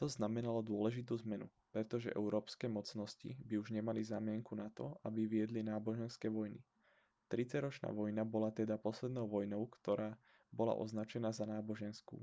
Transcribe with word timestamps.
to 0.00 0.04
znamenalo 0.16 0.64
dôležitú 0.70 1.14
zmenu 1.22 1.44
pretože 1.76 2.16
európske 2.20 2.66
mocnosti 2.76 3.30
by 3.48 3.54
už 3.62 3.68
nemali 3.76 4.00
zámienku 4.12 4.52
na 4.62 4.68
to 4.76 4.84
aby 5.08 5.20
viedli 5.34 5.60
náboženské 5.72 6.26
vojny 6.36 6.60
tridsaťročná 7.30 7.88
vojna 8.00 8.22
bola 8.34 8.48
teda 8.60 8.74
poslednou 8.86 9.26
vojnou 9.34 9.62
ktorá 9.76 10.10
bola 10.58 10.72
označená 10.84 11.30
za 11.38 11.44
náboženskú 11.54 12.16